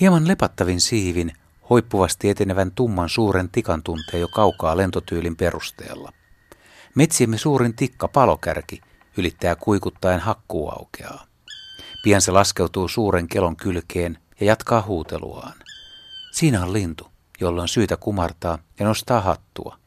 Hieman 0.00 0.28
lepattavin 0.28 0.80
siivin 0.80 1.32
hoippuvasti 1.70 2.30
etenevän 2.30 2.72
tumman 2.72 3.08
suuren 3.08 3.48
tikan 3.48 3.82
tuntee 3.82 4.20
jo 4.20 4.28
kaukaa 4.28 4.76
lentotyylin 4.76 5.36
perusteella. 5.36 6.12
Metsiemme 6.94 7.38
suurin 7.38 7.76
tikka 7.76 8.08
palokärki 8.08 8.80
ylittää 9.16 9.56
kuikuttaen 9.56 10.20
hakkuuaukeaa. 10.20 11.26
Pian 12.02 12.20
se 12.20 12.32
laskeutuu 12.32 12.88
suuren 12.88 13.28
kelon 13.28 13.56
kylkeen 13.56 14.18
ja 14.40 14.46
jatkaa 14.46 14.82
huuteluaan. 14.82 15.54
Siinä 16.32 16.62
on 16.62 16.72
lintu, 16.72 17.06
jolla 17.40 17.62
on 17.62 17.68
syytä 17.68 17.96
kumartaa 17.96 18.58
ja 18.78 18.86
nostaa 18.86 19.20
hattua. 19.20 19.78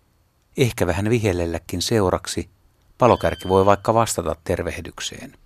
Ehkä 0.57 0.87
vähän 0.87 1.09
vihellelläkin 1.09 1.81
seuraksi 1.81 2.49
palokärki 2.97 3.47
voi 3.47 3.65
vaikka 3.65 3.93
vastata 3.93 4.35
tervehdykseen. 4.43 5.40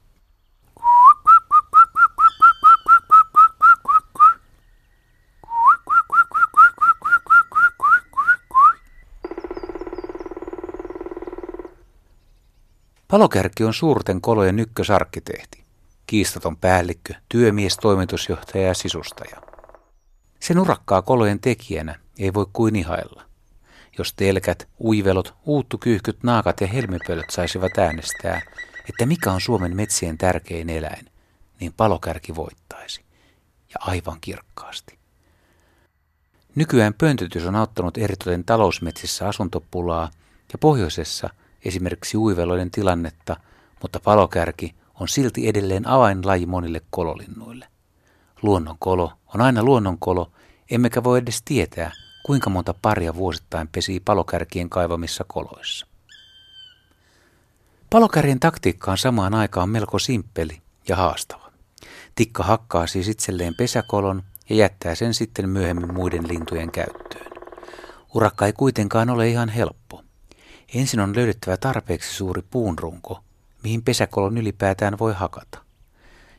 Palokärki 13.16 13.64
on 13.64 13.74
suurten 13.74 14.22
kolojen 14.22 14.60
ykkösarkkitehti, 14.60 15.64
kiistaton 16.08 16.58
päällikkö, 16.58 17.14
työmies, 17.30 17.78
toimitusjohtaja 17.78 18.68
ja 18.68 18.74
sisustaja. 18.74 19.42
Sen 20.40 20.60
urakkaa 20.60 21.02
kolojen 21.02 21.40
tekijänä 21.40 22.00
ei 22.20 22.34
voi 22.34 22.46
kuin 22.54 22.76
ihailla. 22.76 23.24
Jos 23.98 24.14
telkät, 24.14 24.68
uivelot, 24.80 25.34
uuttukyyhkyt, 25.46 26.24
naakat 26.24 26.62
ja 26.62 26.68
helmipölöt 26.68 27.30
saisivat 27.30 27.78
äänestää, 27.78 28.42
että 28.90 29.06
mikä 29.06 29.32
on 29.32 29.42
Suomen 29.42 29.76
metsien 29.76 30.18
tärkein 30.18 30.70
eläin, 30.70 31.06
niin 31.60 31.74
palokärki 31.74 32.36
voittaisi. 32.36 33.02
Ja 33.70 33.76
aivan 33.80 34.18
kirkkaasti. 34.22 34.98
Nykyään 36.56 36.94
pöntötys 36.94 37.46
on 37.46 37.56
auttanut 37.56 37.98
eritoten 37.98 38.44
talousmetsissä 38.44 39.28
asuntopulaa 39.28 40.12
ja 40.54 40.58
pohjoisessa– 40.58 41.30
esimerkiksi 41.66 42.18
uiveloiden 42.18 42.72
tilannetta, 42.72 43.38
mutta 43.82 44.00
palokärki 44.00 44.76
on 45.00 45.08
silti 45.08 45.48
edelleen 45.48 45.88
avainlaji 45.88 46.46
monille 46.46 46.82
kololinnuille. 46.90 47.68
Luonnonkolo 48.42 49.12
on 49.34 49.42
aina 49.42 49.64
luonnonkolo, 49.64 50.32
emmekä 50.72 51.04
voi 51.04 51.20
edes 51.20 51.42
tietää, 51.46 51.92
kuinka 52.26 52.50
monta 52.50 52.74
paria 52.82 53.16
vuosittain 53.16 53.68
pesii 53.68 54.00
palokärkien 54.00 54.70
kaivamissa 54.70 55.26
koloissa. 55.28 55.88
Palokärjen 57.90 58.40
taktiikka 58.40 58.92
on 58.92 58.98
samaan 58.98 59.34
aikaan 59.34 59.70
melko 59.70 60.00
simppeli 60.00 60.62
ja 60.88 60.96
haastava. 60.96 61.52
Tikka 62.16 62.44
hakkaa 62.44 62.88
siis 62.88 63.08
itselleen 63.08 63.56
pesäkolon 63.56 64.24
ja 64.50 64.56
jättää 64.56 64.96
sen 64.96 65.14
sitten 65.14 65.50
myöhemmin 65.50 65.94
muiden 65.94 66.28
lintujen 66.28 66.72
käyttöön. 66.72 67.32
Urakka 68.14 68.46
ei 68.46 68.54
kuitenkaan 68.54 69.10
ole 69.10 69.30
ihan 69.30 69.50
helppo. 69.50 69.85
Ensin 70.74 71.00
on 71.00 71.16
löydettävä 71.16 71.58
tarpeeksi 71.58 72.14
suuri 72.14 72.42
puunrunko, 72.42 73.20
mihin 73.64 73.84
pesäkolon 73.84 74.38
ylipäätään 74.38 75.00
voi 75.00 75.14
hakata. 75.14 75.60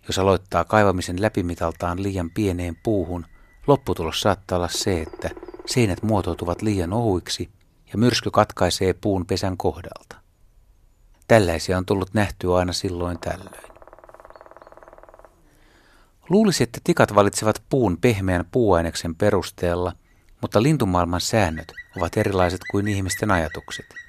Jos 0.06 0.18
aloittaa 0.18 0.64
kaivamisen 0.64 1.22
läpimitaltaan 1.22 2.02
liian 2.02 2.30
pieneen 2.30 2.76
puuhun, 2.82 3.26
lopputulos 3.66 4.20
saattaa 4.20 4.58
olla 4.58 4.68
se, 4.68 5.02
että 5.02 5.30
seinät 5.66 6.02
muotoutuvat 6.02 6.62
liian 6.62 6.92
ohuiksi 6.92 7.50
ja 7.92 7.98
myrsky 7.98 8.30
katkaisee 8.30 8.92
puun 8.92 9.26
pesän 9.26 9.56
kohdalta. 9.56 10.16
Tällaisia 11.28 11.78
on 11.78 11.86
tullut 11.86 12.14
nähtyä 12.14 12.56
aina 12.56 12.72
silloin 12.72 13.18
tällöin. 13.18 13.76
Luulisi, 16.28 16.62
että 16.62 16.80
tikat 16.84 17.14
valitsevat 17.14 17.62
puun 17.68 17.98
pehmeän 18.00 18.44
puuaineksen 18.50 19.14
perusteella, 19.14 19.92
mutta 20.42 20.62
lintumaailman 20.62 21.20
säännöt 21.20 21.72
ovat 21.96 22.16
erilaiset 22.16 22.60
kuin 22.70 22.88
ihmisten 22.88 23.30
ajatukset– 23.30 23.86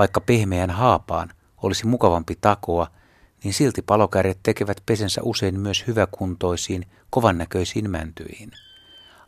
vaikka 0.00 0.20
pehmeän 0.20 0.70
haapaan 0.70 1.30
olisi 1.62 1.86
mukavampi 1.86 2.38
takoa, 2.40 2.86
niin 3.44 3.54
silti 3.54 3.82
palokärjet 3.82 4.38
tekevät 4.42 4.82
pesensä 4.86 5.20
usein 5.24 5.60
myös 5.60 5.84
hyväkuntoisiin, 5.86 6.86
kovannäköisiin 7.10 7.90
mäntyihin. 7.90 8.50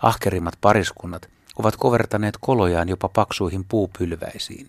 Ahkerimmat 0.03 0.55
pariskunnat 0.61 1.29
ovat 1.59 1.77
kovertaneet 1.77 2.35
kolojaan 2.41 2.89
jopa 2.89 3.09
paksuihin 3.09 3.65
puupylväisiin. 3.65 4.69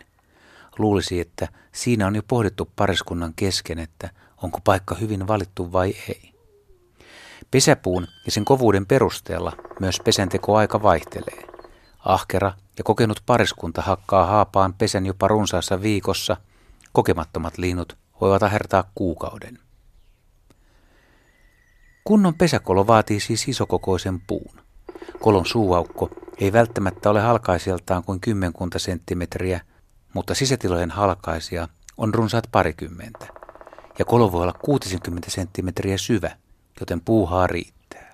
Luulisi, 0.78 1.20
että 1.20 1.48
siinä 1.72 2.08
on 2.08 2.16
jo 2.16 2.22
pohdittu 2.28 2.70
pariskunnan 2.76 3.34
kesken, 3.36 3.80
että 3.80 4.10
onko 4.42 4.60
paikka 4.64 4.96
hyvin 4.96 5.28
valittu 5.28 5.72
vai 5.72 5.96
ei. 6.10 6.34
Pesäpuun 7.52 8.08
ja 8.26 8.32
sen 8.32 8.46
kovuuden 8.46 8.86
perusteella 8.86 9.54
myös 9.80 10.00
pesenteko 10.04 10.56
aika 10.56 10.84
vaihtelee. 10.84 11.48
Ahkera 12.00 12.52
ja 12.78 12.84
kokenut 12.84 13.24
pariskunta 13.26 13.82
hakkaa 13.82 14.26
haapaan 14.26 14.74
pesän 14.74 15.06
jopa 15.06 15.28
runsaassa 15.28 15.82
viikossa, 15.82 16.38
kokemattomat 16.92 17.58
linnut 17.58 17.98
voivat 18.22 18.44
ahertaa 18.44 18.84
kuukauden. 18.96 19.60
Kunnon 22.04 22.34
pesäkolo 22.34 22.88
vaatii 22.88 23.20
siis 23.20 23.48
isokokoisen 23.48 24.20
puun. 24.20 24.62
Kolon 25.20 25.46
suuaukko 25.46 26.10
ei 26.38 26.54
välttämättä 26.54 27.10
ole 27.10 27.22
halkaisijaltaan 27.22 28.04
kuin 28.04 28.20
kymmenkunta 28.20 28.80
senttimetriä, 28.80 29.62
mutta 30.14 30.36
sisätilojen 30.36 30.92
halkaisia 30.92 31.68
on 31.98 32.14
runsaat 32.14 32.48
parikymmentä. 32.52 33.28
Ja 34.00 34.06
kolo 34.06 34.32
voi 34.32 34.44
olla 34.44 34.54
60 34.54 35.32
senttimetriä 35.32 35.98
syvä, 35.98 36.38
joten 36.80 37.02
puuhaa 37.02 37.48
riittää. 37.48 38.14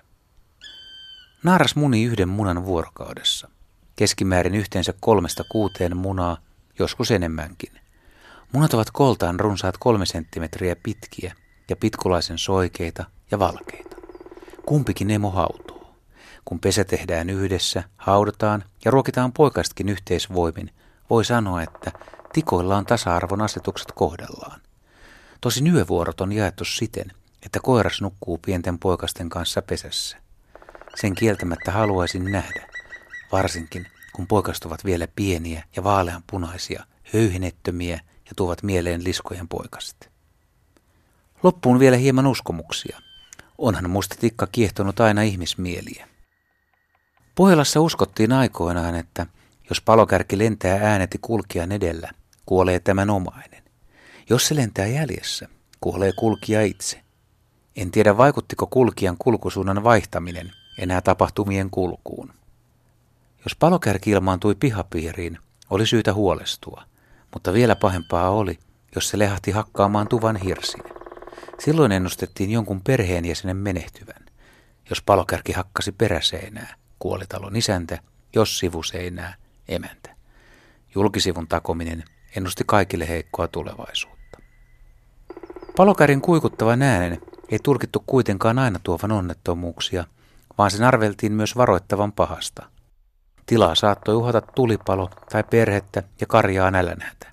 Naaras 1.42 1.76
muni 1.76 2.04
yhden 2.04 2.28
munan 2.28 2.64
vuorokaudessa– 2.64 3.48
keskimäärin 4.00 4.54
yhteensä 4.54 4.94
kolmesta 5.00 5.44
kuuteen 5.48 5.96
munaa, 5.96 6.36
joskus 6.78 7.10
enemmänkin. 7.10 7.72
Munat 8.52 8.74
ovat 8.74 8.90
koltaan 8.92 9.40
runsaat 9.40 9.74
kolme 9.78 10.06
senttimetriä 10.06 10.76
pitkiä 10.82 11.34
ja 11.70 11.76
pitkulaisen 11.76 12.38
soikeita 12.38 13.04
ja 13.30 13.38
valkeita. 13.38 13.96
Kumpikin 14.66 15.10
emo 15.10 15.30
hautoo. 15.30 15.94
Kun 16.44 16.60
pesä 16.60 16.84
tehdään 16.84 17.30
yhdessä, 17.30 17.82
haudataan 17.96 18.64
ja 18.84 18.90
ruokitaan 18.90 19.32
poikastkin 19.32 19.88
yhteisvoimin, 19.88 20.70
voi 21.10 21.24
sanoa, 21.24 21.62
että 21.62 21.92
tikoilla 22.32 22.76
on 22.76 22.86
tasa-arvon 22.86 23.42
asetukset 23.42 23.92
kohdallaan. 23.92 24.60
Tosi 25.40 25.68
yövuorot 25.68 26.20
on 26.20 26.32
jaettu 26.32 26.64
siten, 26.64 27.12
että 27.42 27.60
koiras 27.62 28.00
nukkuu 28.00 28.38
pienten 28.38 28.78
poikasten 28.78 29.28
kanssa 29.28 29.62
pesässä. 29.62 30.16
Sen 30.94 31.14
kieltämättä 31.14 31.72
haluaisin 31.72 32.24
nähdä, 32.24 32.69
varsinkin 33.32 33.86
kun 34.12 34.26
poikastuvat 34.26 34.72
ovat 34.72 34.84
vielä 34.84 35.08
pieniä 35.16 35.64
ja 35.76 35.84
vaaleanpunaisia, 35.84 36.84
höyhenettömiä 37.14 38.00
ja 38.24 38.32
tuovat 38.36 38.62
mieleen 38.62 39.04
liskojen 39.04 39.48
poikaset. 39.48 40.10
Loppuun 41.42 41.78
vielä 41.78 41.96
hieman 41.96 42.26
uskomuksia. 42.26 43.00
Onhan 43.58 43.90
musta 43.90 44.16
tikka 44.20 44.46
kiehtonut 44.46 45.00
aina 45.00 45.22
ihmismieliä. 45.22 46.08
Pohjolassa 47.34 47.80
uskottiin 47.80 48.32
aikoinaan, 48.32 48.94
että 48.94 49.26
jos 49.68 49.80
palokärki 49.80 50.38
lentää 50.38 50.78
ääneti 50.82 51.18
kulkijan 51.20 51.72
edellä, 51.72 52.10
kuolee 52.46 52.80
tämän 52.80 53.10
omainen. 53.10 53.62
Jos 54.30 54.46
se 54.46 54.56
lentää 54.56 54.86
jäljessä, 54.86 55.48
kuolee 55.80 56.12
kulkija 56.12 56.62
itse. 56.62 57.02
En 57.76 57.90
tiedä 57.90 58.16
vaikuttiko 58.16 58.66
kulkijan 58.66 59.16
kulkusuunnan 59.18 59.84
vaihtaminen 59.84 60.52
enää 60.78 61.00
tapahtumien 61.00 61.70
kulkuun. 61.70 62.39
Jos 63.44 63.56
palokärki 63.56 64.10
ilmaantui 64.10 64.54
pihapiiriin, 64.54 65.38
oli 65.70 65.86
syytä 65.86 66.14
huolestua, 66.14 66.82
mutta 67.34 67.52
vielä 67.52 67.76
pahempaa 67.76 68.30
oli, 68.30 68.58
jos 68.94 69.08
se 69.08 69.18
lehahti 69.18 69.50
hakkaamaan 69.50 70.08
tuvan 70.08 70.36
hirsiin. 70.36 70.84
Silloin 71.58 71.92
ennustettiin 71.92 72.50
jonkun 72.50 72.80
perheenjäsenen 72.80 73.56
menehtyvän. 73.56 74.26
Jos 74.90 75.02
palokärki 75.02 75.52
hakkasi 75.52 75.92
peräseinää, 75.92 76.74
kuoli 76.98 77.24
talon 77.28 77.56
isäntä, 77.56 77.98
jos 78.34 78.58
sivuseinää, 78.58 79.34
emäntä. 79.68 80.16
Julkisivun 80.94 81.48
takominen 81.48 82.04
ennusti 82.36 82.64
kaikille 82.66 83.08
heikkoa 83.08 83.48
tulevaisuutta. 83.48 84.38
Palokärin 85.76 86.20
kuikuttavan 86.20 86.82
äänen 86.82 87.20
ei 87.48 87.58
tulkittu 87.62 88.02
kuitenkaan 88.06 88.58
aina 88.58 88.78
tuovan 88.82 89.12
onnettomuuksia, 89.12 90.04
vaan 90.58 90.70
sen 90.70 90.84
arveltiin 90.84 91.32
myös 91.32 91.56
varoittavan 91.56 92.12
pahasta– 92.12 92.66
Tilaa 93.50 93.74
saattoi 93.74 94.14
uhata 94.14 94.40
tulipalo 94.40 95.10
tai 95.32 95.44
perhettä 95.50 96.02
ja 96.20 96.26
karjaa 96.26 96.70
nälänhätä. 96.70 97.26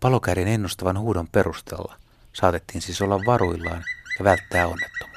Palokärin 0.00 0.48
ennustavan 0.48 0.98
huudon 0.98 1.28
perusteella 1.28 1.96
saatettiin 2.32 2.82
siis 2.82 3.02
olla 3.02 3.20
varuillaan 3.26 3.82
ja 4.18 4.24
välttää 4.24 4.66
onnettomuutta. 4.66 5.09